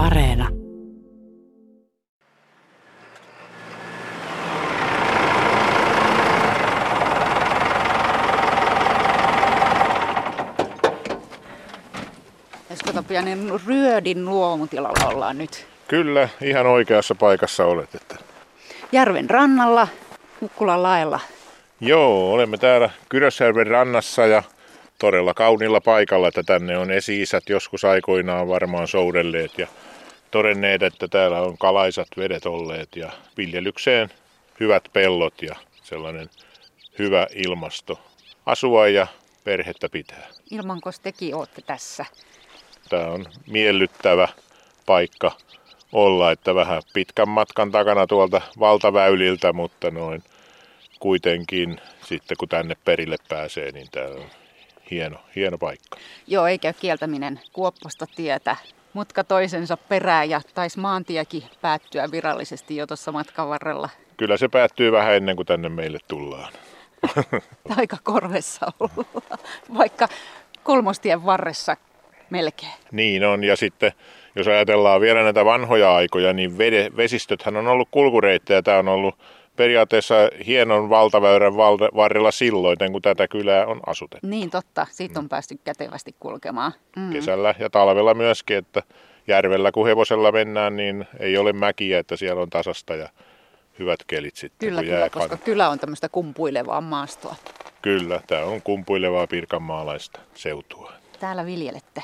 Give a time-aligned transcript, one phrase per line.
[0.00, 0.48] Areena.
[12.70, 15.66] Esko Tapiainen, Ryödin luomutilalla ollaan nyt.
[15.88, 17.94] Kyllä, ihan oikeassa paikassa olet.
[17.94, 18.16] Että...
[18.92, 19.88] Järven rannalla,
[20.40, 21.20] Mukkulan laella.
[21.80, 24.42] Joo, olemme täällä Kyrösjärven rannassa ja
[24.98, 29.66] todella kaunilla paikalla, että tänne on esi-isät joskus aikoinaan varmaan soudelleet ja
[30.30, 34.10] todenneet, että täällä on kalaisat vedet olleet ja viljelykseen
[34.60, 36.30] hyvät pellot ja sellainen
[36.98, 38.00] hyvä ilmasto
[38.46, 39.06] asua ja
[39.44, 40.28] perhettä pitää.
[40.50, 42.06] Ilmanko tekin olette tässä?
[42.88, 44.28] Tämä on miellyttävä
[44.86, 45.32] paikka
[45.92, 50.22] olla, että vähän pitkän matkan takana tuolta valtaväyliltä, mutta noin
[51.00, 54.24] kuitenkin sitten kun tänne perille pääsee, niin tämä on
[54.90, 55.98] hieno, hieno paikka.
[56.26, 58.56] Joo, ei käy kieltäminen kuopposta tietä.
[58.92, 63.88] Mutka toisensa perään ja taisi maantiekin päättyä virallisesti jo tuossa matkan varrella.
[64.16, 66.52] Kyllä se päättyy vähän ennen kuin tänne meille tullaan.
[67.76, 69.22] Aika korvessa ollaan,
[69.78, 70.08] vaikka
[70.62, 71.76] kolmostien varressa
[72.30, 72.72] melkein.
[72.92, 73.92] Niin on, ja sitten
[74.36, 78.62] jos ajatellaan vielä näitä vanhoja aikoja, niin vede, vesistöthän on ollut kulkureittejä.
[78.62, 79.18] Tämä on ollut
[79.60, 80.14] periaatteessa
[80.46, 81.56] hienon valtaväyrän
[81.96, 84.26] varrella silloin, kun tätä kylää on asutettu.
[84.26, 86.72] Niin totta, siitä on päästy kätevästi kulkemaan.
[86.96, 87.12] Mm.
[87.12, 88.82] Kesällä ja talvella myöskin, että
[89.26, 93.08] järvellä kun hevosella mennään, niin ei ole mäkiä, että siellä on tasasta ja
[93.78, 94.68] hyvät kelit sitten.
[94.68, 97.36] Kyllä, kyllä koska kylä on tämmöistä kumpuilevaa maastoa.
[97.82, 100.92] Kyllä, tämä on kumpuilevaa pirkanmaalaista seutua.
[101.20, 102.02] Täällä viljelette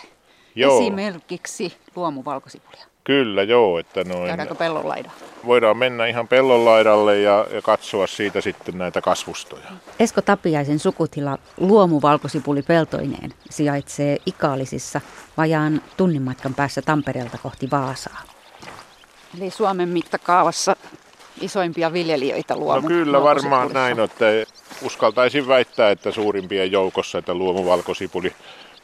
[0.54, 0.80] Joo.
[0.80, 2.84] esimerkiksi luomuvalkosipulia.
[3.06, 3.78] Kyllä, joo.
[3.78, 5.10] Että noin, Käydäänkö pellonlaida?
[5.46, 9.64] Voidaan mennä ihan pellonlaidalle ja, ja katsoa siitä sitten näitä kasvustoja.
[10.00, 15.00] Esko Tapiaisen sukutila luomuvalkosipuli peltoineen sijaitsee Ikaalisissa
[15.36, 18.22] vajaan tunnin matkan päässä Tampereelta kohti Vaasaa.
[19.38, 20.76] Eli Suomen mittakaavassa
[21.40, 22.80] isoimpia viljelijöitä luomu.
[22.80, 24.26] No kyllä varmaan näin, että
[24.82, 28.32] uskaltaisin väittää, että suurimpien joukossa, että luomuvalkosipuli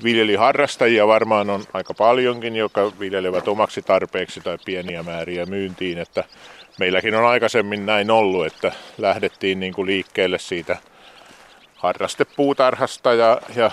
[0.04, 5.98] viljeliharrastajia varmaan on aika paljonkin, jotka viljelevät omaksi tarpeeksi tai pieniä määriä myyntiin.
[5.98, 6.24] Että
[6.78, 10.76] meilläkin on aikaisemmin näin ollut, että lähdettiin niin kuin liikkeelle siitä
[11.76, 13.70] harrastepuutarhasta ja, ja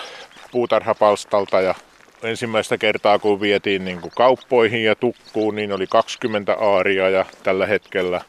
[0.52, 1.74] puutarhapalstalta ja
[2.22, 7.66] ensimmäistä kertaa kun vietiin niin kuin kauppoihin ja tukkuun, niin oli 20 aaria ja tällä
[7.66, 8.20] hetkellä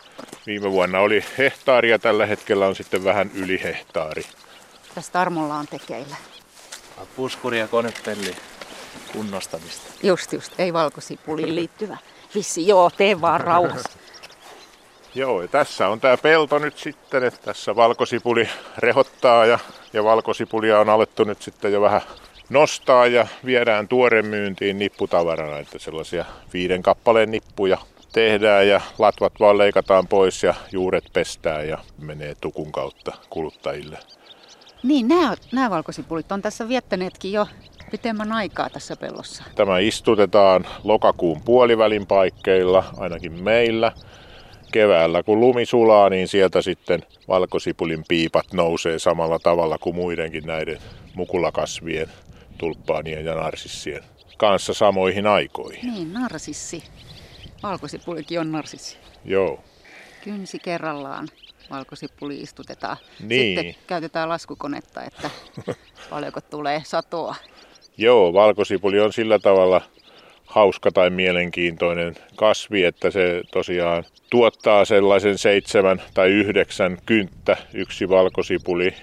[0.46, 4.24] viime vuonna oli hehtaari ja tällä hetkellä on sitten vähän yli hehtaari.
[4.96, 6.16] Tästä Armolla on tekeillä.
[7.16, 8.36] Puskuri ja konepelli
[9.14, 9.94] kunnostamista.
[10.04, 11.98] Just just, ei valkosipuliin liittyvä.
[12.36, 14.00] Vissi, joo, tee vaan rauhassa.
[15.16, 19.60] Joo, ja tässä on tämä pelto nyt sitten, että tässä valkosipuli rehottaa ja,
[19.94, 22.02] ja valkosipulia on alettu nyt sitten jo vähän
[22.50, 27.78] nostaa ja viedään tuoren myyntiin nipputavarana, että sellaisia viiden kappaleen nippuja
[28.12, 34.00] tehdään ja latvat vaan leikataan pois ja juuret pestään ja menee tukun kautta kuluttajille.
[34.84, 37.48] Niin, nämä, nämä valkosipulit on tässä viettäneetkin jo
[37.92, 39.44] pitemmän aikaa tässä pellossa.
[39.56, 43.92] Tämä istutetaan lokakuun puolivälin paikkeilla, ainakin meillä.
[44.72, 50.78] Keväällä kun lumi sulaa, niin sieltä sitten valkosipulin piipat nousee samalla tavalla kuin muidenkin näiden
[51.16, 52.08] mukulakasvien,
[52.58, 54.04] tulppaanien ja narsissien
[54.38, 55.94] kanssa samoihin aikoihin.
[55.94, 56.84] Niin, narsissi.
[57.64, 58.98] Valkosipulikin on narsissi.
[59.26, 59.64] Joo.
[60.24, 61.28] Kynsi kerrallaan
[61.72, 62.98] valkosipuli istutetaan.
[63.20, 63.60] Niin.
[63.60, 65.30] Sitten käytetään laskukonetta, että
[66.10, 67.36] paljonko tulee satoa.
[67.98, 69.82] Joo, valkosipuli on sillä tavalla
[70.46, 78.94] hauska tai mielenkiintoinen kasvi, että se tosiaan tuottaa sellaisen seitsemän tai yhdeksän kynttä yksi valkosipuli.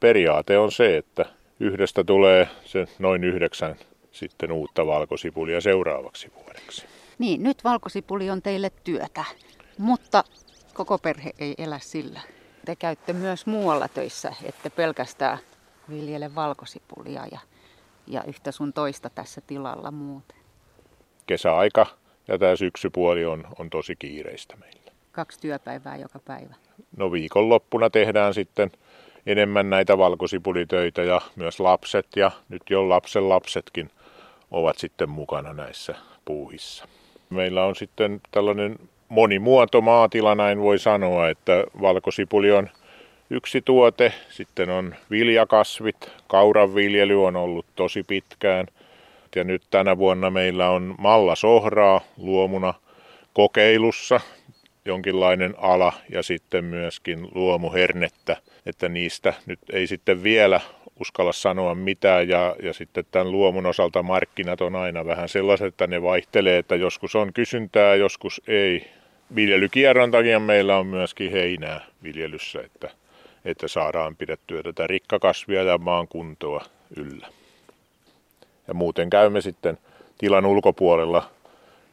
[0.00, 1.24] Periaate on se, että
[1.60, 3.76] yhdestä tulee se noin yhdeksän
[4.12, 6.86] sitten uutta valkosipulia seuraavaksi vuodeksi.
[7.18, 9.24] Niin, nyt valkosipuli on teille työtä,
[9.78, 10.24] mutta
[10.78, 12.20] koko perhe ei elä sillä.
[12.64, 15.38] Te käytte myös muualla töissä, että pelkästään
[15.90, 17.38] viljele valkosipulia ja,
[18.06, 20.36] ja yhtä sun toista tässä tilalla muuten.
[21.26, 21.86] Kesäaika
[22.28, 24.92] ja tämä syksypuoli on, on tosi kiireistä meillä.
[25.12, 26.54] Kaksi työpäivää joka päivä.
[26.96, 28.70] No viikonloppuna tehdään sitten
[29.26, 33.90] enemmän näitä valkosipulitöitä ja myös lapset ja nyt jo lapsen lapsetkin
[34.50, 36.88] ovat sitten mukana näissä puuhissa.
[37.30, 38.78] Meillä on sitten tällainen
[39.08, 42.68] monimuoto maatila, näin voi sanoa, että valkosipuli on
[43.30, 48.66] yksi tuote, sitten on viljakasvit, kauranviljely on ollut tosi pitkään.
[49.36, 52.74] Ja nyt tänä vuonna meillä on mallasohraa luomuna
[53.32, 54.20] kokeilussa,
[54.84, 60.60] jonkinlainen ala ja sitten myöskin luomuhernettä, että niistä nyt ei sitten vielä
[61.00, 62.28] uskalla sanoa mitään.
[62.28, 66.76] Ja, ja sitten tämän luomun osalta markkinat on aina vähän sellaiset, että ne vaihtelee, että
[66.76, 68.97] joskus on kysyntää, joskus ei.
[69.34, 72.90] Viljelykierron takia meillä on myöskin heinää viljelyssä, että,
[73.44, 76.64] että saadaan pidettyä tätä rikkakasvia ja maan kuntoa
[76.96, 77.28] yllä.
[78.68, 79.78] Ja muuten käymme sitten
[80.18, 81.30] tilan ulkopuolella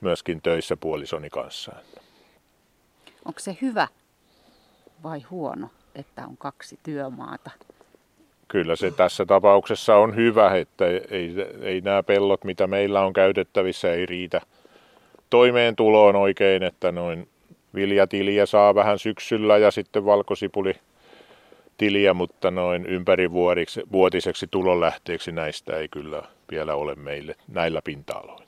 [0.02, 1.72] myöskin töissä puolisoni kanssa.
[3.26, 3.88] Onko se hyvä
[5.04, 7.52] vai huono, että on kaksi työmaata?
[8.48, 13.94] Kyllä se tässä tapauksessa on hyvä, että ei, ei nämä pellot, mitä meillä on käytettävissä,
[13.94, 14.42] ei riitä
[15.30, 17.28] toimeentuloon oikein, että noin
[17.76, 20.74] viljatiliä saa vähän syksyllä ja sitten valkosipuli
[21.78, 28.46] tiliä, mutta noin ympärivuotiseksi tulonlähteeksi näistä ei kyllä vielä ole meille näillä pinta-aloilla.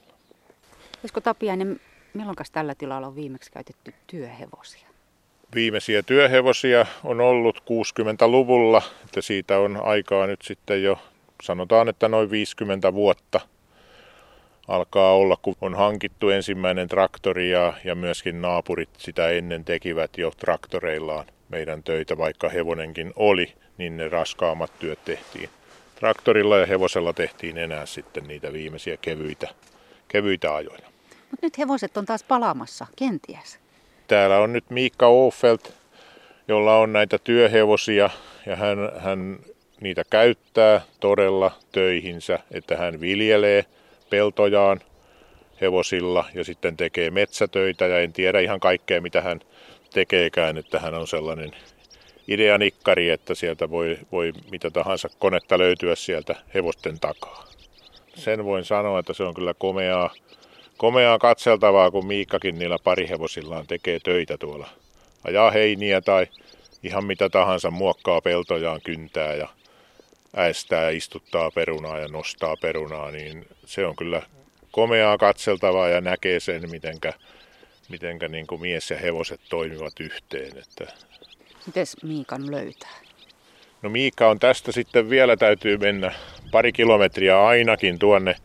[1.04, 1.80] Esko Tapiainen,
[2.14, 4.88] milloin tällä tilalla on viimeksi käytetty työhevosia?
[5.56, 11.00] Viimeisiä työhevosia on ollut 60-luvulla, että siitä on aikaa nyt sitten jo,
[11.44, 13.40] sanotaan, että noin 50 vuotta
[14.68, 20.32] alkaa olla, kun on hankittu ensimmäinen traktori ja, ja myöskin naapurit sitä ennen tekivät jo
[20.32, 25.50] traktoreillaan meidän töitä, vaikka hevonenkin oli, niin ne raskaammat työt tehtiin.
[25.96, 29.48] Traktorilla ja hevosella tehtiin enää sitten niitä viimeisiä kevyitä,
[30.08, 30.88] kevyitä ajoja.
[31.32, 33.60] Mutta nyt hevoset on taas palaamassa, kenties.
[34.08, 35.74] Täällä on nyt Miikka Ofeldt,
[36.48, 38.10] jolla on näitä työhevosia
[38.46, 39.40] ja hän, hän
[39.82, 43.66] niitä käyttää todella töihinsä, että hän viljelee
[44.10, 44.80] peltojaan
[45.62, 49.40] hevosilla ja sitten tekee metsätöitä ja en tiedä ihan kaikkea mitä hän
[49.94, 51.52] tekeekään, että hän on sellainen
[52.28, 57.44] ideanikkari, että sieltä voi, voi mitä tahansa konetta löytyä sieltä hevosten takaa.
[58.16, 60.10] Sen voin sanoa, että se on kyllä komeaa
[60.78, 64.68] komeaa katseltavaa, kun Miikkakin niillä parihevosillaan tekee töitä tuolla.
[65.24, 66.28] Ajaa heiniä tai
[66.84, 69.48] ihan mitä tahansa, muokkaa peltojaan, kyntää ja
[70.38, 74.22] äestää ja istuttaa perunaa ja nostaa perunaa, niin se on kyllä
[74.72, 77.14] komeaa katseltavaa ja näkee sen, mitenkä,
[77.90, 80.58] mitenkä niin kuin mies ja hevoset toimivat yhteen.
[80.58, 80.94] Että...
[81.66, 82.98] Mites Miikan löytää?
[83.82, 86.12] No Miikka on tästä sitten vielä täytyy mennä
[86.52, 88.36] pari kilometriä ainakin tuonne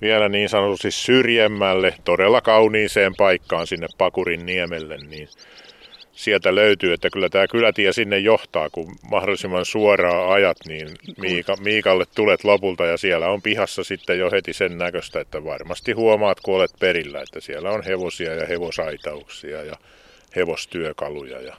[0.00, 5.28] vielä niin sanotusti syrjemmälle, todella kauniiseen paikkaan sinne Pakurin niemelle, niin
[6.14, 10.88] sieltä löytyy, että kyllä tämä kylätie sinne johtaa, kun mahdollisimman suoraa ajat, niin
[11.18, 15.92] Miika, Miikalle tulet lopulta ja siellä on pihassa sitten jo heti sen näköistä, että varmasti
[15.92, 19.76] huomaat, kun olet perillä, että siellä on hevosia ja hevosaitauksia ja
[20.36, 21.56] hevostyökaluja ja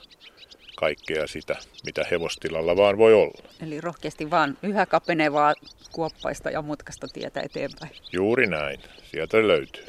[0.75, 1.55] kaikkea sitä,
[1.85, 3.49] mitä hevostilalla vaan voi olla.
[3.63, 5.53] Eli rohkeasti vaan yhä kapenevaa
[5.91, 7.91] kuoppaista ja mutkasta tietä eteenpäin.
[8.11, 8.79] Juuri näin.
[9.11, 9.85] Sieltä löytyy.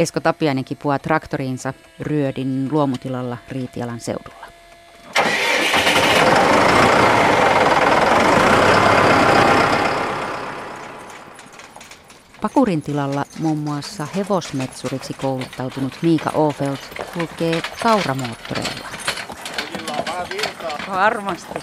[0.00, 4.46] Esko Tapiainenkin puhua traktoriinsa Ryödin luomutilalla Riitialan seudulla.
[12.40, 16.78] Pakurin tilalla muun muassa hevosmetsuriksi kouluttautunut Miika Ofeld
[17.14, 18.88] kulkee kauramoottoreilla.
[20.88, 21.58] Varmasti.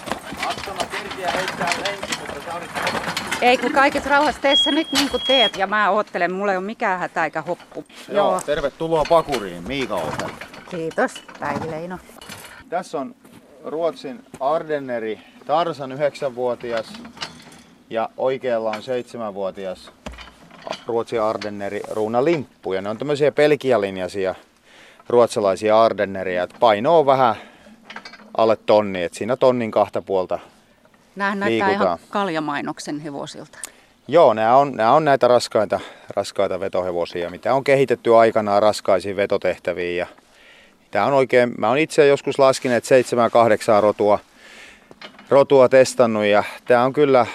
[3.42, 6.66] Ei kun kaiket rauhassa teessä nyt niin kuin teet ja mä oottelen, mulla ei ole
[6.66, 7.86] mikään hätä eikä hoppu.
[8.10, 8.42] Joo, Joo.
[8.45, 10.30] tervetuloa Pakuriin, Miika Ofeld.
[10.69, 11.98] Kiitos, Päivi Leino.
[12.69, 13.16] Tässä on
[13.66, 16.94] Ruotsin Ardenneri Tarsan 9-vuotias
[17.89, 18.81] ja oikealla on
[19.30, 19.92] 7-vuotias
[20.88, 22.73] Ruotsin Ardenneri Ruuna Limppu.
[22.73, 24.35] Ja ne on tämmöisiä pelkialinjaisia
[25.09, 26.44] ruotsalaisia Ardenneria.
[26.44, 27.35] Et paino on vähän
[28.38, 30.40] alle tonni, että siinä tonnin kahta puolta
[31.18, 33.57] Nämähän näyttää ihan kaljamainoksen hevosilta.
[34.07, 35.80] Joo, nämä on, nämä on näitä raskaita,
[36.16, 39.97] raskaita vetohevosia, mitä on kehitetty aikanaan raskaisiin vetotehtäviin.
[39.97, 40.07] Ja
[40.92, 42.95] tämä on oikein, mä oon itse joskus laskinut, että
[43.80, 44.19] 7-8 rotua,
[45.30, 47.26] rotua testannut ja tämä on kyllä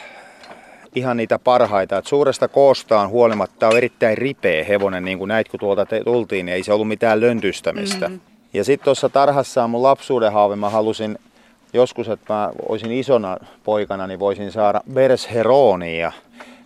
[0.95, 1.99] ihan niitä parhaita.
[1.99, 6.47] Et suuresta koostaan huolimatta on erittäin ripeä hevonen, niin kuin näit kun tuolta te- tultiin,
[6.47, 8.09] niin ei se ollut mitään löntystämistä.
[8.09, 8.21] Mm-hmm.
[8.53, 11.19] Ja sitten tuossa tarhassa on mun lapsuuden haave, mä halusin
[11.73, 16.12] joskus, että mä olisin isona poikana, niin voisin saada Bersheronia.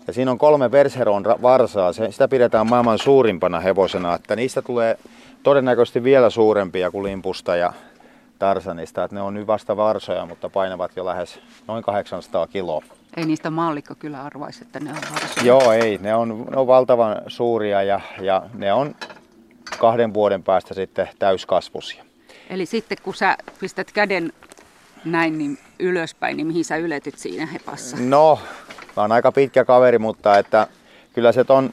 [0.06, 4.98] Ja siinä on kolme Bersheron varsaa, se, sitä pidetään maailman suurimpana hevosena, että niistä tulee
[5.42, 7.72] todennäköisesti vielä suurempia kuin Limpusta ja
[8.38, 12.82] Tarsanista, että ne on nyt vasta varsoja, mutta painavat jo lähes noin 800 kiloa.
[13.16, 15.46] Ei niistä maallikko kyllä arvaisi, että ne on varsoja.
[15.46, 15.98] Joo, ei.
[15.98, 18.94] Ne on, ne on valtavan suuria ja, ja ne on
[19.78, 22.04] kahden vuoden päästä sitten täyskasvusia.
[22.50, 24.32] Eli sitten kun sä pistät käden
[25.06, 27.96] näin niin ylöspäin, niin mihin sä yletyt siinä hepassa?
[28.00, 28.38] No,
[28.96, 30.66] mä oon aika pitkä kaveri, mutta että
[31.12, 31.72] kyllä se ton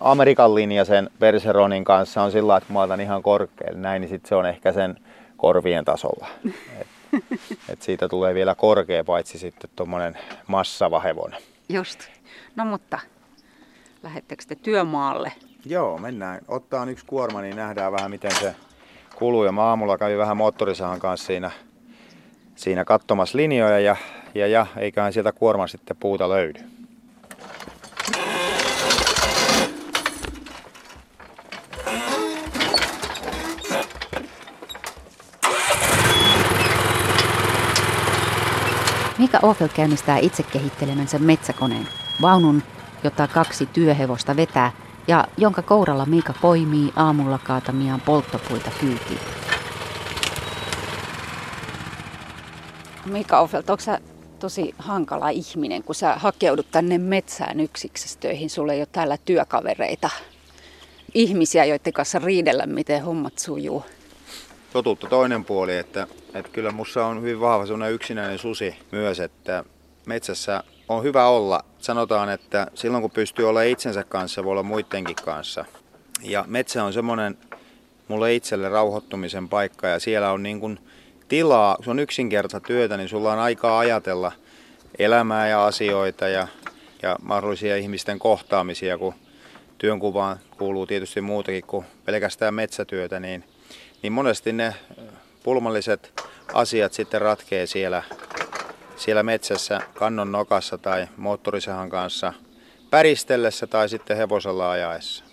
[0.00, 4.28] Amerikan linja sen Perseronin kanssa on sillä että mä otan ihan korkealle näin, niin sitten
[4.28, 4.96] se on ehkä sen
[5.36, 6.26] korvien tasolla.
[6.80, 6.86] Et,
[7.68, 11.40] et siitä tulee vielä korkea, paitsi sitten tuommoinen massava hevonen.
[11.68, 12.00] Just.
[12.56, 12.98] No mutta,
[14.02, 15.32] lähettekö te työmaalle?
[15.66, 16.40] Joo, mennään.
[16.48, 18.54] Ottaa yksi kuorma, niin nähdään vähän miten se
[19.14, 19.44] kuluu.
[19.44, 21.50] Ja mä aamulla kävin vähän moottorisahan kanssa siinä,
[22.58, 23.96] siinä katsomassa linjoja ja,
[24.34, 26.60] ja, ja eiköhän sieltä kuorma sitten puuta löydy.
[39.18, 41.88] Mika Ofel käynnistää itse kehittelemänsä metsäkoneen,
[42.22, 42.62] vaunun,
[43.04, 44.72] jota kaksi työhevosta vetää
[45.08, 49.47] ja jonka kouralla Mika poimii aamulla kaatamiaan polttopuita kyytiin.
[53.10, 54.00] Mika Ofelt, onko sä
[54.38, 60.10] tosi hankala ihminen, kun sä hakeudut tänne metsään yksiksestöihin, sulla ei ole täällä työkavereita,
[61.14, 63.84] ihmisiä, joiden kanssa riidellä, miten hommat sujuu?
[64.72, 69.64] totuutta toinen puoli, että, että kyllä mussa on hyvin vahva sellainen yksinäinen susi myös, että
[70.06, 71.64] metsässä on hyvä olla.
[71.78, 75.64] Sanotaan, että silloin kun pystyy olla itsensä kanssa, voi olla muidenkin kanssa.
[76.22, 77.38] Ja metsä on semmoinen
[78.08, 80.78] mulle itselle rauhoittumisen paikka ja siellä on niin kuin
[81.28, 84.32] tilaa, se on yksinkertaista työtä, niin sulla on aikaa ajatella
[84.98, 86.48] elämää ja asioita ja,
[87.02, 89.14] ja mahdollisia ihmisten kohtaamisia, kun
[89.78, 93.44] työnkuvaan kuuluu tietysti muutakin kuin pelkästään metsätyötä, niin–
[94.02, 94.74] niin monesti ne
[95.42, 98.02] pulmalliset asiat sitten ratkee siellä,
[98.96, 102.32] siellä metsässä kannon nokassa tai moottorisahan kanssa
[102.90, 105.27] päristellessä tai sitten hevosella ajaessa.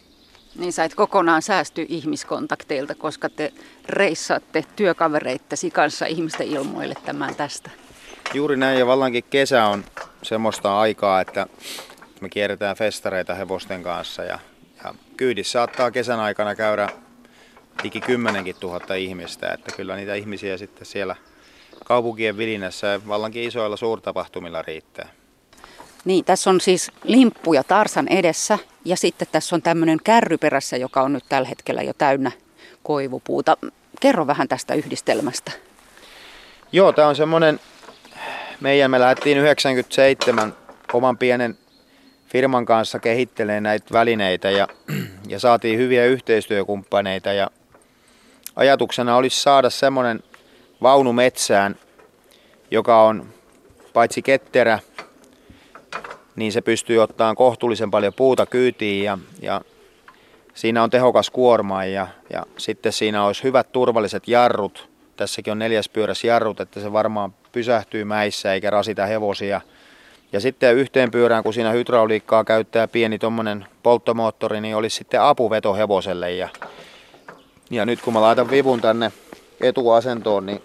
[0.56, 3.54] Niin sä et kokonaan säästy ihmiskontakteilta, koska te
[3.90, 7.70] reissaatte työkavereittesi kanssa ihmisten ilmoille tämän tästä.
[8.34, 9.86] Juuri näin ja vallankin kesä on
[10.24, 11.48] semmoista aikaa, että
[12.22, 14.40] me kierretään festareita hevosten kanssa ja,
[14.84, 16.90] ja kyydissä saattaa kesän aikana käydä
[17.84, 21.16] liki kymmenenkin tuhatta ihmistä, että kyllä niitä ihmisiä sitten siellä
[21.86, 25.10] kaupunkien vilinässä vallankin isoilla suurtapahtumilla riittää.
[26.06, 31.14] Niin, tässä on siis limppuja Tarsan edessä ja sitten tässä on tämmöinen kärryperässä, joka on
[31.14, 32.32] nyt tällä hetkellä jo täynnä
[32.84, 33.58] koivupuuta.
[34.00, 35.52] Kerro vähän tästä yhdistelmästä.
[36.72, 37.60] Joo, tämä on semmoinen,
[38.62, 40.54] meidän me lähdettiin 97
[40.94, 41.58] oman pienen
[42.28, 44.68] firman kanssa kehittelemään näitä välineitä ja,
[45.28, 47.50] ja saatiin hyviä yhteistyökumppaneita ja
[48.56, 50.24] ajatuksena olisi saada semmoinen
[50.82, 51.76] vaunu metsään,
[52.72, 53.34] joka on
[53.94, 54.80] paitsi ketterä,
[56.36, 59.62] niin se pystyy ottamaan kohtuullisen paljon puuta kyytiin ja, ja
[60.54, 64.90] siinä on tehokas kuorma ja, ja sitten siinä olisi hyvät turvalliset jarrut.
[65.16, 69.62] Tässäkin on neljäs pyöräs jarrut, että se varmaan pysähtyy mäissä eikä rasita hevosia.
[70.32, 75.74] Ja sitten yhteen pyörään, kun siinä hydrauliikkaa käyttää pieni tuommoinen polttomoottori, niin olisi sitten apuveto
[75.74, 76.32] hevoselle.
[76.32, 76.50] Ja
[77.70, 79.12] ja nyt kun mä laitan vivun tänne
[79.62, 80.62] etuasentoon, niin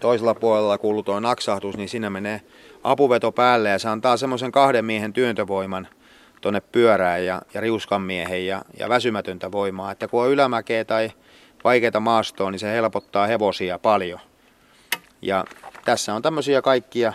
[0.00, 2.40] toisella puolella kuuluu tuo naksahtus, niin siinä menee
[2.84, 5.88] apuveto päälle ja se antaa semmoisen kahden miehen työntövoiman
[6.40, 9.90] tuonne pyörään ja, ja riuskan miehen ja, ja väsymätöntä voimaa.
[9.90, 11.10] Että kun on ylämäkeä tai
[11.64, 14.20] vaikeita maastoa, niin se helpottaa hevosia paljon.
[15.22, 15.44] Ja
[15.84, 17.12] tässä on tämmöisiä kaikkia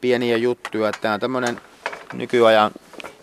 [0.00, 1.60] pieniä juttuja, että tämä on tämmöinen
[2.12, 2.70] nykyajan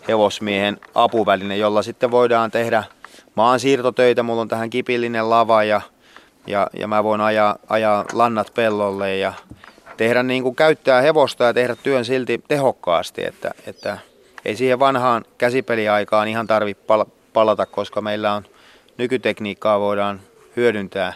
[0.08, 2.84] hevosmiehen apuväline, jolla sitten voidaan tehdä
[3.36, 4.24] maansiirtotöitä.
[4.24, 5.82] Mulla on tähän kipillinen lava ja,
[6.48, 9.34] ja, ja mä voin ajaa, ajaa lannat pellolle ja
[9.98, 13.98] tehdä niin kuin käyttää hevosta ja tehdä työn silti tehokkaasti, että, että
[14.46, 16.84] ei siihen vanhaan käsipeliaikaan ihan tarvitse
[17.34, 18.46] palata, koska meillä on
[18.98, 20.22] nykytekniikkaa voidaan
[20.56, 21.14] hyödyntää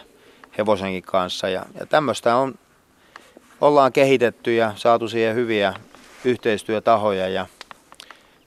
[0.58, 2.54] hevosenkin kanssa ja, ja tämmöistä on,
[3.60, 5.74] ollaan kehitetty ja saatu siihen hyviä
[6.24, 7.46] yhteistyötahoja ja,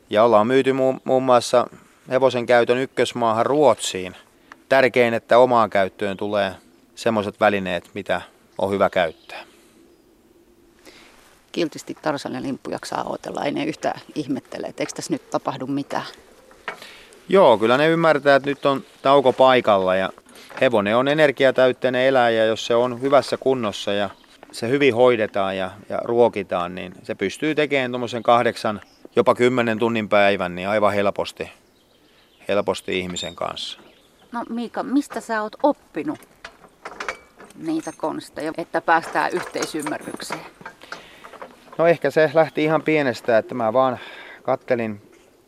[0.09, 1.67] ja ollaan myyty muun, muun muassa
[2.09, 4.15] hevosen käytön ykkösmaahan Ruotsiin.
[4.69, 6.55] Tärkein, että omaan käyttöön tulee
[6.95, 8.21] semmoiset välineet, mitä
[8.57, 9.54] on hyvä käyttää.
[11.55, 15.67] Kiltisti Tarsan ja Limppu jaksaa odotella, ei ne yhtään ihmettele, että eikö tässä nyt tapahdu
[15.67, 16.05] mitään?
[17.29, 20.09] Joo, kyllä ne ymmärtää, että nyt on tauko paikalla ja
[20.61, 24.09] hevonen on energiatäytteinen eläjä, jos se on hyvässä kunnossa ja
[24.51, 28.81] se hyvin hoidetaan ja, ja ruokitaan, niin se pystyy tekemään tuommoisen kahdeksan,
[29.15, 31.51] jopa kymmenen tunnin päivän niin aivan helposti
[32.47, 33.79] helposti ihmisen kanssa.
[34.31, 36.19] No Miika, mistä sä oot oppinut
[37.55, 40.39] niitä konsteja, että päästään yhteisymmärrykseen?
[41.77, 43.99] No ehkä se lähti ihan pienestä, että mä vaan
[44.43, 45.01] kattelin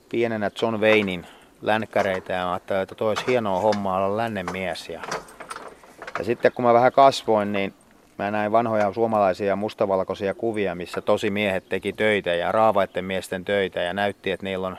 [0.09, 1.27] pienenä John Waynein
[1.61, 4.89] länkkäreitä ja ajattelin, että toi olisi hienoa hommaa olla lännen mies.
[4.89, 5.01] Ja,
[6.19, 7.73] ja sitten kun mä vähän kasvoin, niin
[8.17, 13.79] mä näin vanhoja suomalaisia mustavalkoisia kuvia, missä tosi miehet teki töitä ja raavaitten miesten töitä
[13.79, 14.77] ja näytti, että niillä on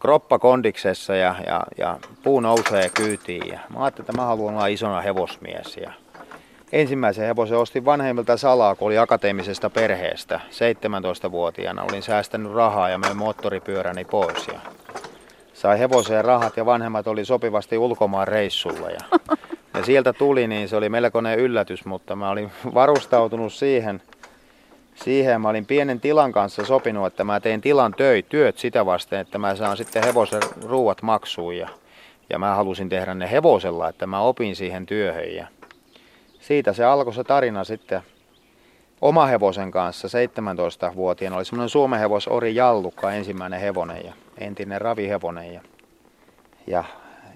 [0.00, 3.48] kroppa kondiksessa ja, ja, ja puu nousee kyytiin.
[3.48, 5.76] Ja mä ajattelin, että mä haluan olla isona hevosmies.
[5.76, 5.92] Ja
[6.72, 10.40] ensimmäisen hevosen ostin vanhemmilta salaa, kun oli akateemisesta perheestä.
[10.50, 14.48] 17-vuotiaana olin säästänyt rahaa ja möin moottoripyöräni pois.
[14.48, 14.60] Ja
[15.54, 18.90] sai hevoseen rahat ja vanhemmat oli sopivasti ulkomaan reissulla.
[18.90, 19.00] Ja,
[19.74, 24.02] ja sieltä tuli, niin se oli melkoinen yllätys, mutta mä olin varustautunut siihen,
[24.94, 25.40] siihen.
[25.40, 29.38] Mä olin pienen tilan kanssa sopinut, että mä teen tilan töi, työt sitä vasten, että
[29.38, 31.56] mä saan sitten hevosen ruuat maksuun.
[31.56, 31.68] Ja,
[32.30, 35.34] ja mä halusin tehdä ne hevosella, että mä opin siihen työhön.
[35.34, 35.46] Ja
[36.46, 38.00] siitä se alkoi se tarina sitten
[39.00, 41.36] oma hevosen kanssa 17-vuotiaana.
[41.36, 45.52] Oli semmoinen Suomen hevos Ori Jallukka, ensimmäinen hevonen ja entinen ravihevonen.
[45.54, 45.60] Ja,
[46.66, 46.84] ja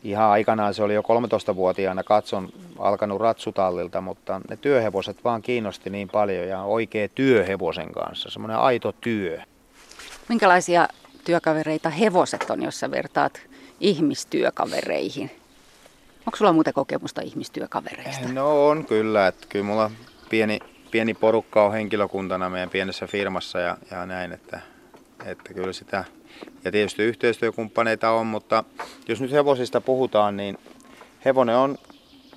[0.05, 2.49] ihan aikanaan se oli jo 13-vuotiaana katson
[2.79, 8.93] alkanut ratsutallilta, mutta ne työhevoset vaan kiinnosti niin paljon ja oikea työhevosen kanssa, semmoinen aito
[8.93, 9.41] työ.
[10.29, 10.89] Minkälaisia
[11.25, 13.41] työkavereita hevoset on, jos sä vertaat
[13.81, 15.40] ihmistyökavereihin?
[16.31, 18.29] Onko sulla muuten kokemusta ihmistyökavereista?
[18.33, 19.91] No on kyllä, että kyllä mulla
[20.29, 20.59] pieni,
[20.91, 24.61] pieni porukka on henkilökuntana meidän pienessä firmassa ja, ja näin, että,
[25.27, 26.05] että kyllä sitä,
[26.65, 28.65] ja tietysti yhteistyökumppaneita on, mutta
[29.09, 30.59] jos nyt hevosista puhutaan, niin
[31.25, 31.79] hevonen on,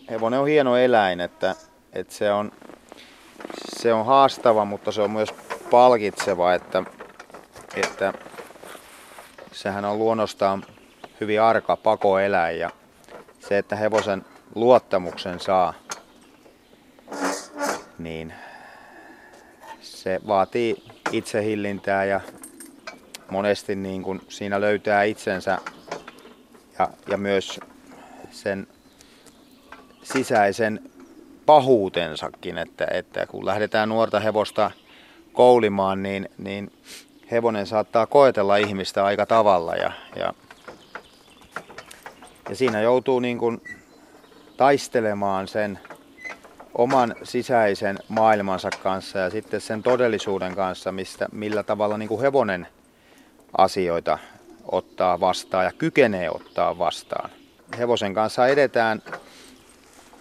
[0.09, 1.55] hevonen on hieno eläin, että,
[1.93, 2.51] että se, on,
[3.79, 5.29] se on haastava, mutta se on myös
[5.71, 6.83] palkitseva, että,
[7.75, 8.13] että
[9.51, 10.65] sehän on luonnostaan
[11.21, 12.69] hyvin arka pakoeläin ja
[13.47, 15.73] se, että hevosen luottamuksen saa,
[17.97, 18.33] niin
[19.81, 22.21] se vaatii itsehillintää ja
[23.29, 25.57] monesti niin kuin siinä löytää itsensä
[26.79, 27.59] ja, ja myös
[28.31, 28.67] sen
[30.03, 30.79] sisäisen
[31.45, 34.71] pahuutensakin, että, että kun lähdetään nuorta hevosta
[35.33, 36.71] koulimaan, niin, niin
[37.31, 40.33] hevonen saattaa koetella ihmistä aika tavalla ja, ja
[42.50, 43.62] ja siinä joutuu niin kuin
[44.57, 45.79] taistelemaan sen
[46.73, 52.67] oman sisäisen maailmansa kanssa ja sitten sen todellisuuden kanssa, mistä, millä tavalla niin kuin hevonen
[53.57, 54.19] asioita
[54.71, 57.29] ottaa vastaan ja kykenee ottaa vastaan.
[57.77, 59.01] Hevosen kanssa edetään,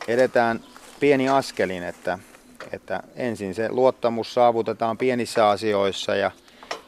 [0.08, 0.60] edetään
[1.00, 2.18] pieni askelin, että,
[2.72, 6.30] että ensin se luottamus saavutetaan pienissä asioissa ja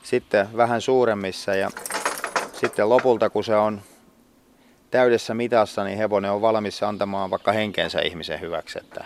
[0.02, 1.70] sitten vähän suuremmissa ja
[2.52, 3.80] sitten lopulta kun se on
[4.94, 8.78] täydessä mitassa, niin hevonen on valmis antamaan vaikka henkensä ihmisen hyväksi.
[8.78, 9.04] Että,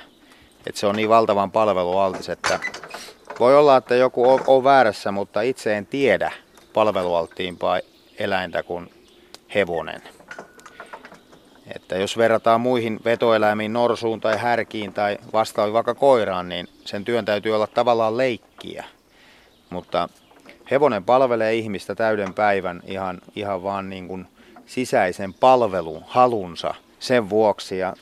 [0.67, 2.61] että se on niin valtavan palvelualtis, että
[3.41, 6.33] voi olla, että joku on, on väärässä, mutta itse en tiedä
[6.75, 7.81] palvelualttiimpaa
[8.19, 8.91] eläintä kuin
[9.55, 10.03] hevonen.
[11.75, 17.25] Että jos verrataan muihin vetoeläimiin, norsuun tai härkiin tai vastaaviin vaikka koiraan, niin sen työn
[17.25, 18.85] täytyy olla tavallaan leikkiä.
[19.71, 20.09] Mutta
[20.71, 24.27] hevonen palvelee ihmistä täyden päivän ihan, ihan vaan niin kuin
[24.69, 27.95] sisäisen palvelun halunsa sen vuoksi ja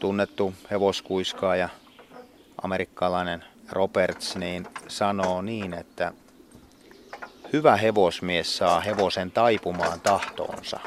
[0.00, 1.68] tunnettu hevoskuiskaaja
[2.62, 6.12] amerikkalainen Roberts niin sanoo niin, että
[7.52, 10.80] hyvä hevosmies saa hevosen taipumaan tahtoonsa,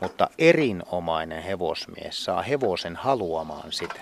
[0.00, 4.00] mutta erinomainen hevosmies saa hevosen haluamaan sitä.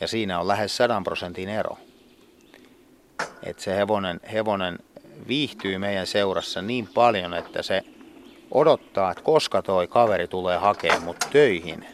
[0.00, 1.78] Ja siinä on lähes 100 prosentin ero.
[3.42, 4.78] Että se hevonen, hevonen
[5.28, 7.84] viihtyy meidän seurassa niin paljon, että se
[8.50, 11.86] odottaa, että koska toi kaveri tulee hakemaan mut töihin.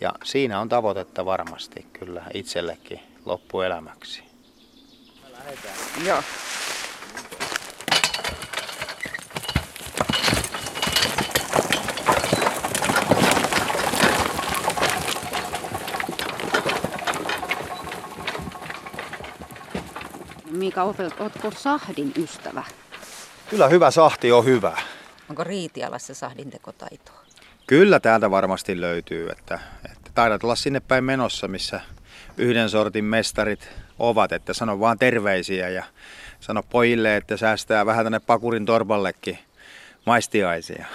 [0.00, 4.22] Ja siinä on tavoitetta varmasti kyllä itsellekin loppuelämäksi.
[6.06, 6.22] Joo.
[20.50, 22.64] Miika Opelt, ootko sahdin ystävä?
[23.50, 24.76] Kyllä hyvä sahti on hyvä.
[25.30, 27.22] Onko Riitialassa sahdintekotaitoa?
[27.66, 29.58] Kyllä täältä varmasti löytyy, että,
[29.92, 31.80] että taidat olla sinne päin menossa, missä
[32.36, 35.84] yhden sortin mestarit ovat, että sano vaan terveisiä ja
[36.40, 39.38] sano pojille, että säästää vähän tänne pakurin torballekin
[40.06, 40.86] maistiaisia.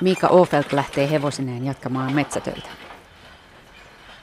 [0.00, 2.68] Miika Ofelt lähtee hevosineen jatkamaan metsätöitä.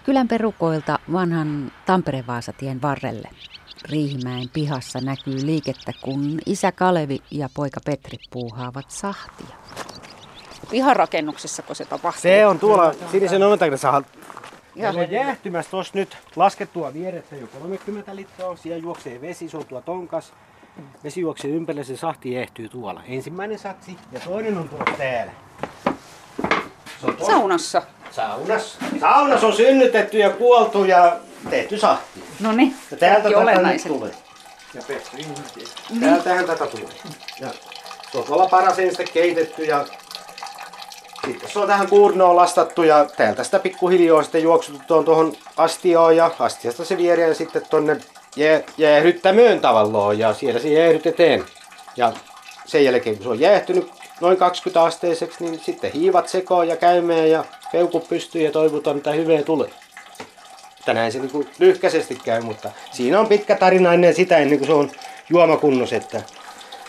[0.04, 3.30] Kylän perukoilta vanhan Tampere-Vaasatien varrelle.
[3.90, 9.56] Riihimäen pihassa näkyy liikettä, kun isä Kalevi ja poika Petri puuhaavat sahtia.
[10.72, 12.22] Piharakennuksessako se tapahtuu?
[12.22, 14.06] Se on tuolla sinisen omentakirjasahan.
[14.76, 14.94] Ja.
[14.94, 18.56] Se on jäähtymässä tuossa nyt laskettua vierettä jo 30 litraa.
[18.56, 20.34] Siellä juoksee vesi, se on tuo tonkas.
[21.04, 23.04] Vesi juoksee ympärille, se sahti jäähtyy tuolla.
[23.08, 25.32] Ensimmäinen satsi ja toinen on tuolla täällä.
[27.02, 27.82] Se on Saunassa.
[28.12, 28.78] saunassa.
[29.00, 31.16] Saunassa on synnytetty ja kuoltu ja
[31.50, 32.24] tehty sahti.
[32.40, 34.12] No niin, Ja täältä kaikki tätä nyt tulee.
[34.74, 35.74] Ja pesty ihmisiä.
[36.00, 36.90] Täältähän tätä tulee.
[37.42, 37.48] Ja
[38.12, 39.86] se on tuolla paraseen sitten keitetty ja
[41.26, 46.16] sitten se on tähän kuurnoon lastattu ja täältä sitä pikkuhiljaa sitten juoksuttu on tuohon astioon
[46.16, 47.98] ja astiasta se viereen sitten tonne
[48.36, 51.46] jää, jäähdyttämöön tavallaan ja siellä se jäähdytetään.
[51.98, 52.14] Ja
[52.66, 57.30] sen jälkeen kun se on jäähtynyt noin 20 asteiseksi, niin sitten hiivat sekoon ja käymään
[57.30, 59.70] ja peukku pystyy ja toivotaan, että hyvää tulee.
[60.80, 64.68] Että näin se niin lyhkäisesti käy, mutta siinä on pitkä tarina ennen sitä, ennen kuin
[64.68, 64.92] se on
[65.30, 65.94] juomakunnos.
[65.94, 66.22] Että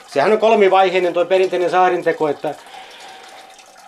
[0.07, 2.55] sehän on kolmivaiheinen tuo perinteinen saarinteko, että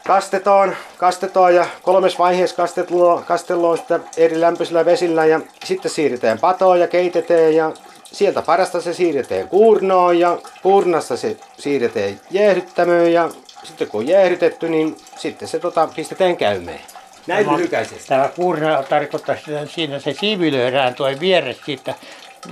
[0.06, 6.80] kastetaan, kastetaan ja kolmes vaiheessa kastellaan, kastellaan sitä eri lämpöisillä vesillä ja sitten siirretään patoon
[6.80, 7.72] ja keitetään ja
[8.12, 13.30] sieltä parasta se siirretään kuurnoon ja kuurnasta se siirretään jäähdyttämöön ja
[13.64, 16.78] sitten kun on jäähdytetty, niin sitten se tota, pistetään käymään.
[17.26, 18.08] Näin Tämä- lyhykäisesti.
[18.08, 21.94] Tämä kuurna tarkoittaa sitä, että siinä se siivilöidään tuo vieressä siitä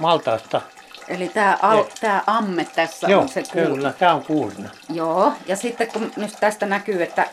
[0.00, 0.60] maltaasta.
[1.08, 3.74] Eli tämä, al, tää amme tässä Joo, on se kuurna.
[3.74, 4.70] kyllä, tämä on kuurna.
[4.92, 7.26] Joo, ja sitten kun nyt tästä näkyy, että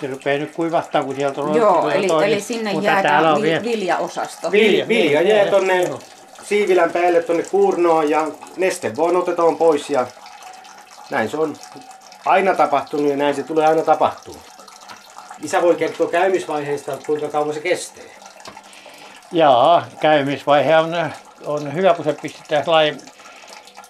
[0.00, 2.32] Se rupeaa nyt kuivahtaa, kun sieltä on joo, tulee eli, toinen.
[2.32, 4.52] eli sinne jää tämä viljaosasto.
[4.52, 6.00] Vilja, vilja jää Joo.
[6.50, 10.06] Siivilän päälle tonne kuurnoon ja neste vaan otetaan pois ja
[11.10, 11.56] näin se on
[12.26, 14.36] aina tapahtunut ja näin se tulee aina tapahtuu.
[15.42, 18.04] Isä voi kertoa käymisvaiheesta, kuinka kauan se kestää.
[19.32, 21.10] Jaa, käymisvaihe on,
[21.46, 23.00] on hyvä, kun se pistetään lain,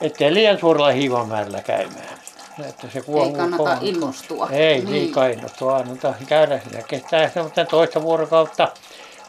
[0.00, 2.20] ettei liian suurella hiivamäärällä käymään.
[2.68, 3.94] Että se kuohuu kannata kovin.
[3.94, 4.48] innostua.
[4.52, 4.90] Ei Niin.
[4.92, 6.82] liikaa innostua, anneta käydä siinä.
[6.82, 8.68] Kestää semmoinen toista vuorokautta,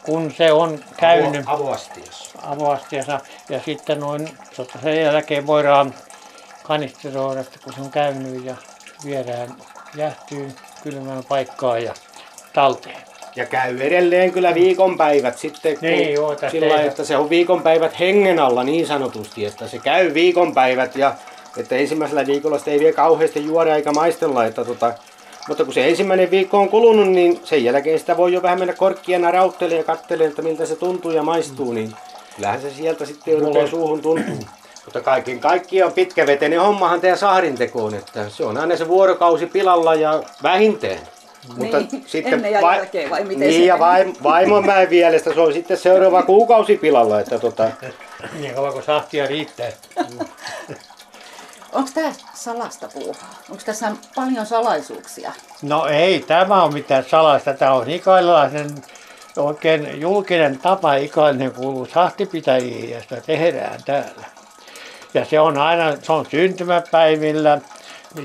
[0.04, 2.38] kun se on käynyt Avo- Avoastiassa.
[2.42, 3.20] avoastiassa.
[3.48, 5.94] Ja sitten noin, tota, sen jälkeen voidaan
[6.62, 8.54] kanisteroida, kun se on käynyt ja
[9.04, 9.54] viedään
[9.96, 11.94] jähtyy kylmään paikkaan ja
[12.52, 12.96] talteen.
[13.36, 17.98] Ja käy edelleen kyllä viikonpäivät sitten, kun Niin, joo, sillä lailla, että se on viikonpäivät
[17.98, 21.14] hengen alla niin sanotusti, että se käy viikonpäivät ja
[21.56, 24.94] että ensimmäisellä viikolla sitä ei vielä kauheasti juoda eikä maistella, että tota,
[25.48, 28.74] mutta kun se ensimmäinen viikko on kulunut, niin sen jälkeen sitä voi jo vähän mennä
[28.74, 31.92] korkkiana rauttelemaan ja katselemaan, että miltä se tuntuu ja maistuu, niin
[32.36, 34.38] kyllähän se sieltä sitten jo rupeaa suuhun tuntuu.
[34.84, 40.22] Mutta kaiken kaikkiaan pitkäveteinen hommahan teidän saarintekoon, että se on aina se vuorokausi pilalla ja
[40.42, 40.98] vähintään.
[41.56, 41.74] Niin,
[42.32, 45.76] ennen ja jälkeen vai miten niin, se ja vaim, vaimon mäen mielestä se on sitten
[45.76, 47.20] seuraava kuukausi pilalla.
[47.20, 47.70] Että tota,
[48.40, 49.68] Niin kauan kuin sahtia riittää.
[51.72, 53.34] Onko tämä salasta puuhaa?
[53.50, 55.32] Onko tässä paljon salaisuuksia?
[55.62, 57.54] No ei tämä on mitään salaista.
[57.54, 58.70] Tämä on ikailainen
[59.36, 60.94] oikein julkinen tapa.
[60.94, 64.24] Ikainen kuuluu sahtipitäjiin ja sitä tehdään täällä.
[65.14, 67.60] Ja se on aina, se on syntymäpäivillä,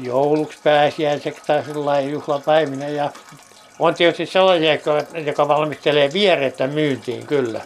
[0.02, 2.88] jouluksi pääsiäiseksi tai sellainen juhlapäivinä.
[2.88, 3.12] Ja
[3.80, 4.78] on tietysti sellaisia,
[5.26, 7.62] joka valmistelee vierettä myyntiin kyllä.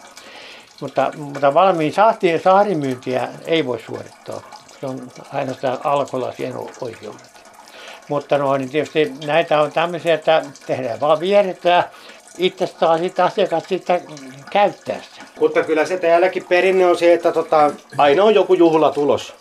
[0.81, 4.60] Mutta, mutta valmiin sahtien saarimyyntiä ei voi suorittaa.
[4.81, 7.31] Se on ainoastaan alkolasien oikeudet.
[8.07, 11.83] Mutta no, niin tietysti näitä on tämmöisiä, että tehdään vaan vierettä ja
[12.37, 14.01] itsestään sitten asiakas sitten
[14.51, 15.25] käyttää sitä.
[15.39, 19.33] mutta kyllä se täälläkin perinne on se, että tota, aina on joku juhla tulos.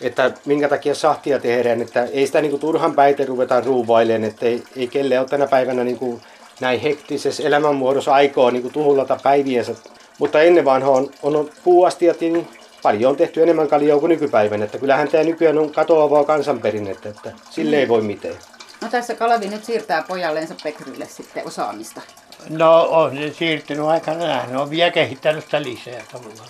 [0.00, 4.62] Että minkä takia sahtia tehdään, että ei sitä niinku turhan päitä ruveta ruuvailemaan, että ei,
[4.76, 6.20] ei kelle ole tänä päivänä niinku
[6.60, 9.74] näin hektisessä elämänmuodossa aikaa niinku tuhlata päiviensä.
[10.18, 12.48] Mutta ennen vanha on, on puuastiat, niin
[12.84, 14.64] paljon on tehty enemmän kaljaa kuin nykypäivänä.
[14.64, 18.34] Että kyllähän tämä nykyään on katoavaa kansanperinnettä, että sille ei voi mitään.
[18.80, 22.00] No tässä Kalevi nyt siirtää pojalleensa Pekrylle sitten osaamista.
[22.48, 26.48] No on se siirtynyt aikanaan, ne on vielä kehittänyt sitä lisää tavallaan.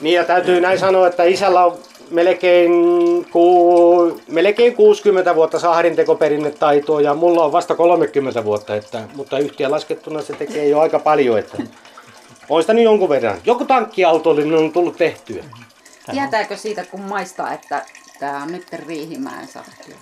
[0.00, 1.78] Niin ja täytyy näin sanoa, että isällä on
[2.10, 2.72] melkein,
[3.30, 10.22] ku, melkein 60 vuotta sahrintekoperinnetaitoa ja mulla on vasta 30 vuotta, että, mutta yhteen laskettuna
[10.22, 11.38] se tekee jo aika paljon.
[11.38, 11.56] Että,
[12.48, 13.38] on sitä nyt jonkun verran.
[13.44, 15.44] Joku tankkiautollinen on tullut tehtyä.
[16.10, 17.82] Tietääkö siitä, kun maistaa, että
[18.18, 19.94] tämä on nyt Riihimäen sahti?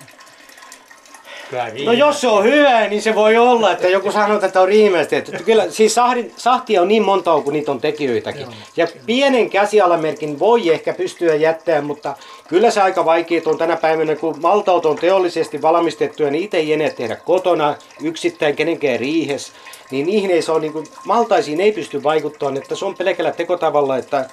[1.84, 4.70] No jos se on hyvä, niin se voi olla, että joku sanoo, että tämä on.
[5.12, 8.46] Että Kyllä, siis sahrin, sahtia on niin monta kuin niitä on tekijöitäkin.
[8.76, 12.16] Ja pienen käsialamerkin voi ehkä pystyä jättämään, mutta
[12.48, 16.72] kyllä se aika vaikeaa on tänä päivänä, kun maltaut on teollisesti valmistettuja, niin itse ei
[16.72, 19.52] enää tehdä kotona yksittäin kenenkään riihes.
[19.90, 23.96] Niin niihin ei saa, niin kuin, maltaisiin ei pysty vaikuttamaan, että se on pelkällä tekotavalla,
[23.96, 24.28] että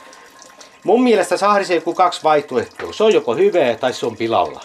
[0.83, 2.93] mun mielestä sahrissa ei kaksi vaihtoehtoa.
[2.93, 4.61] Se on joko hyvää tai se on pilalla.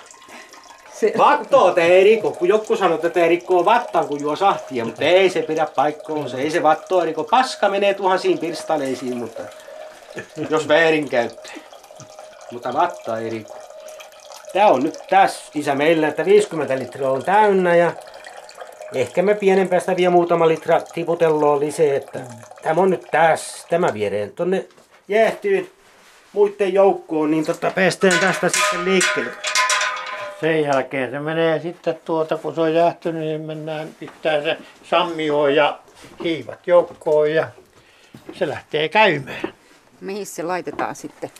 [0.92, 4.85] Se, Vattoa te ei riko, kun joku sanoo, että te rikkoo vattaan, kun juo sahtia,
[4.85, 7.24] mutta ei se pidä paikkoon, se ei se vattoa riko.
[7.24, 9.42] Paska menee tuhansiin pirstaleisiin, mutta
[10.50, 11.53] jos väärin käyttää.
[12.50, 13.57] Mutta vatta ei riko.
[14.53, 17.92] Tää on nyt tässä isä meillä, että 50 litraa on täynnä ja
[18.94, 22.20] ehkä me pienen päästä vielä muutama litra tiputellaan lisää, että
[22.62, 24.66] tämä on nyt tässä, tämä viereen, tonne
[25.09, 25.72] jäähtyy
[26.35, 29.33] muiden joukkoon, niin tota päästään tästä sitten liikkeelle.
[30.40, 35.55] Sen jälkeen se menee sitten tuota, kun se on jäähtynyt, niin mennään pitää se sammioon
[35.55, 35.79] ja
[36.25, 37.49] hiivat joukkoon ja
[38.33, 39.55] se lähtee käymään.
[40.01, 41.31] Mihin se laitetaan sitten?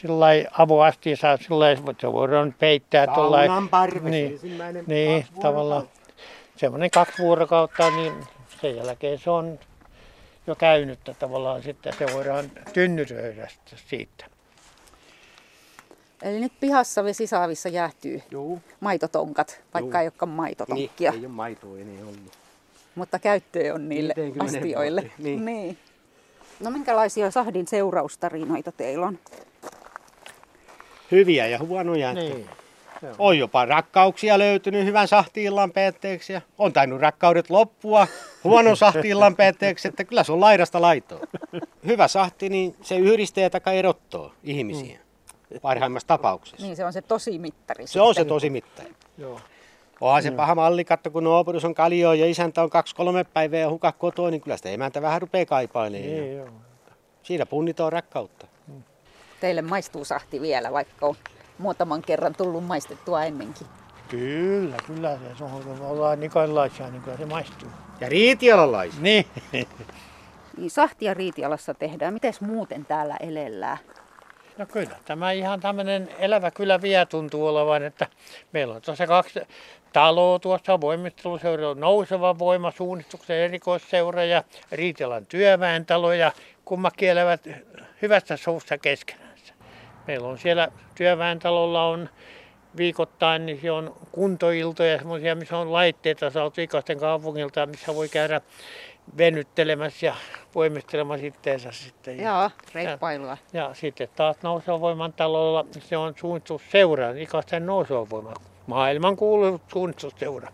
[0.00, 0.26] Sillä
[0.58, 5.40] avoasti saa sillä lailla, se voidaan peittää tuolla lailla- Saunan parvessa Niin, ensimmäinen niin kaksi
[5.40, 5.88] tavallaan
[6.56, 8.12] semmoinen kaksi vuorokautta, niin
[8.60, 9.58] sen jälkeen se on
[10.46, 13.48] jo käynyttä tavallaan sitten, se voidaan tynnyröidä
[13.86, 14.24] siitä.
[16.22, 20.00] Eli nyt pihassa vesisaavissa jäähtyy Joo, maitotonkat, vaikka Juu.
[20.00, 21.12] ei olekaan niin, maitotonkkia.
[21.12, 22.38] ei ole maitoa enää ollut.
[22.94, 25.10] Mutta käyttöä on niille 50 astioille.
[25.18, 25.44] niin.
[25.44, 25.78] niin.
[26.60, 29.18] No minkälaisia sahdin seuraustarinoita teillä on?
[31.10, 32.12] Hyviä ja huonoja.
[32.12, 32.48] Niin.
[33.02, 33.14] Niin.
[33.18, 38.06] On jopa rakkauksia löytynyt hyvän sahtiillan päätteeksi ja on tainnut rakkaudet loppua
[38.44, 41.20] huonon sahtiillan päätteeksi, että kyllä se on laidasta laitoa.
[41.86, 44.98] Hyvä sahti, niin se yhdistää tai erottaa ihmisiä
[45.62, 46.66] parhaimmassa tapauksessa.
[46.66, 47.86] Niin se on se tosi mittari.
[47.86, 48.90] Se on se tosi mittari.
[49.18, 49.40] Joo.
[50.00, 53.70] Onhan se paha malli, katso kun naapurissa on kaljoa ja isäntä on kaksi-kolme päivää ja
[53.70, 56.10] huka kotoa, niin kyllä sitä emäntä vähän rupeaa kaipailemaan.
[56.10, 56.36] Niin, Niin.
[56.36, 56.48] joo.
[57.22, 58.46] Siinä punnitaan rakkautta.
[59.40, 61.16] Teille maistuu sahti vielä, vaikka on
[61.58, 63.66] muutaman kerran tullut maistettua ennenkin.
[64.08, 67.68] Kyllä, kyllä se on, kun ollaan nikailaisia, niin kyllä se maistuu.
[68.00, 69.02] Ja riitialalaisia.
[69.02, 69.26] Niin.
[70.56, 72.14] Niin sahtia Riitialassa tehdään.
[72.14, 73.78] Mites muuten täällä elellään?
[74.58, 78.06] No kyllä, tämä ihan tämmöinen elävä kyllä vielä tuntuu olevan, että
[78.52, 79.40] meillä on tuossa kaksi
[79.92, 86.32] taloa tuossa voimisteluseura, nouseva voima, suunnistuksen erikoisseura ja Riitialan työväen talo ja
[86.64, 87.40] kummakin elävät
[88.02, 89.21] hyvässä suussa keskenänsä.
[90.06, 92.08] Meillä on siellä työväen talolla on
[92.76, 98.40] viikoittain, niin se on kuntoiltoja, semmoisia, missä on laitteita saatu ikasten kaupungilta, missä voi käydä
[99.18, 100.14] venyttelemässä ja
[100.54, 102.18] voimistelemassa itteensä sitten.
[102.18, 103.36] Ja- Joo, reippailua.
[103.52, 108.34] ja sitten taas nousevan voiman talolla se on suunnistusseura, ikäisten nousevan voiman.
[108.66, 110.48] Maailman kuulu suunnistusseura.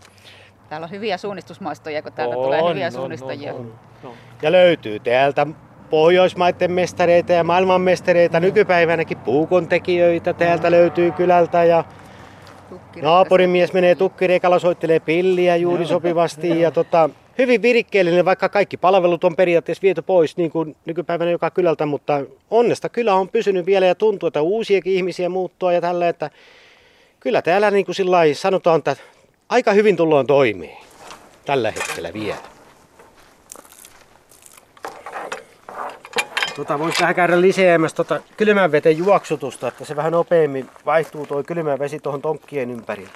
[0.68, 3.54] Täällä on hyviä suunnistusmaistoja, kun täällä tulee hyviä suunnistajia.
[3.54, 4.12] on, on.
[4.42, 5.46] Ja löytyy täältä
[5.90, 11.84] Pohjoismaiden mestareita ja maailmanmestareita, nykypäivänäkin puukontekijöitä täältä löytyy kylältä ja
[13.02, 19.36] naapurimies menee tukkireikalla, soittelee pilliä juuri sopivasti ja tota, hyvin virikkeellinen, vaikka kaikki palvelut on
[19.36, 22.20] periaatteessa viety pois niin kuin nykypäivänä joka kylältä, mutta
[22.50, 26.30] onnesta kyllä on pysynyt vielä ja tuntuu, että uusiakin ihmisiä muuttua ja tällä, että
[27.20, 28.96] kyllä täällä niin kuin sillä sanotaan, että
[29.48, 30.78] aika hyvin tullaan toimeen
[31.44, 32.57] tällä hetkellä vielä.
[36.58, 41.42] Tota, voisi vähän käydä lisäämässä tota kylmän veden juoksutusta, että se vähän nopeammin vaihtuu tuo
[41.42, 43.10] kylmä vesi tuohon tonkkien ympärille.